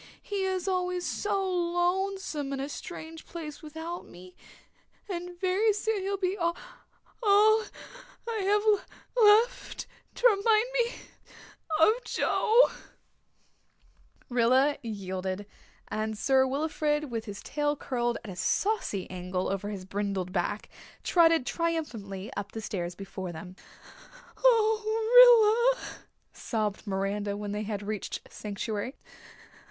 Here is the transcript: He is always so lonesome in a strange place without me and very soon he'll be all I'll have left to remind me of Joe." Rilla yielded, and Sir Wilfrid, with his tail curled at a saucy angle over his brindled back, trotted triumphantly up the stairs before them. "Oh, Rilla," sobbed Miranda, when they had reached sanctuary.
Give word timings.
He 0.19 0.45
is 0.45 0.67
always 0.67 1.05
so 1.05 1.39
lonesome 1.47 2.51
in 2.53 2.59
a 2.59 2.69
strange 2.69 3.23
place 3.27 3.61
without 3.61 4.07
me 4.07 4.35
and 5.07 5.39
very 5.39 5.71
soon 5.73 6.01
he'll 6.01 6.17
be 6.17 6.35
all 6.35 6.55
I'll 7.23 7.65
have 8.25 8.63
left 9.15 9.85
to 10.15 10.25
remind 10.27 10.65
me 10.73 10.93
of 11.79 12.03
Joe." 12.03 12.71
Rilla 14.27 14.79
yielded, 14.81 15.45
and 15.87 16.17
Sir 16.17 16.47
Wilfrid, 16.47 17.11
with 17.11 17.25
his 17.25 17.43
tail 17.43 17.75
curled 17.75 18.17
at 18.23 18.31
a 18.31 18.35
saucy 18.35 19.07
angle 19.11 19.49
over 19.49 19.69
his 19.69 19.85
brindled 19.85 20.33
back, 20.33 20.67
trotted 21.03 21.45
triumphantly 21.45 22.33
up 22.35 22.53
the 22.53 22.61
stairs 22.61 22.95
before 22.95 23.31
them. 23.31 23.55
"Oh, 24.37 25.73
Rilla," 25.77 26.07
sobbed 26.33 26.87
Miranda, 26.87 27.37
when 27.37 27.51
they 27.51 27.61
had 27.61 27.83
reached 27.83 28.21
sanctuary. 28.31 28.95